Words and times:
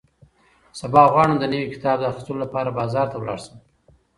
سبا 0.79 1.03
غواړم 1.13 1.35
د 1.39 1.43
نوي 1.53 1.67
کتاب 1.73 1.97
د 1.99 2.03
اخیستلو 2.11 2.41
لپاره 2.45 2.75
بازار 2.79 3.05
ته 3.11 3.17
لاړ 3.27 3.39
شم. 3.45 3.57